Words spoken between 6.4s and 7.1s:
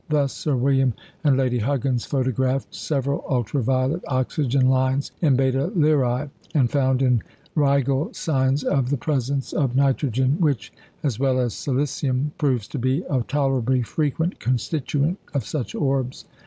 and found